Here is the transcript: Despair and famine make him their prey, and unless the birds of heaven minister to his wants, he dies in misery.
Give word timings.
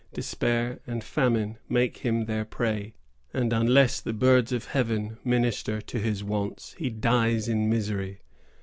Despair 0.13 0.79
and 0.87 1.03
famine 1.03 1.59
make 1.69 1.97
him 1.97 2.25
their 2.25 2.43
prey, 2.43 2.95
and 3.35 3.53
unless 3.53 4.01
the 4.01 4.13
birds 4.13 4.51
of 4.51 4.65
heaven 4.65 5.19
minister 5.23 5.79
to 5.79 5.99
his 5.99 6.23
wants, 6.23 6.73
he 6.79 6.89
dies 6.89 7.47
in 7.47 7.69
misery. 7.69 8.21